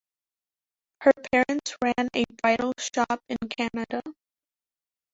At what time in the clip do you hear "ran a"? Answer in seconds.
1.79-2.23